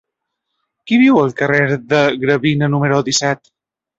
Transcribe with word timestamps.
Qui 0.91 0.97
viu 1.01 1.19
al 1.23 1.35
carrer 1.41 1.59
de 1.93 2.01
Gravina 2.25 2.73
número 2.77 3.01
disset? 3.13 3.53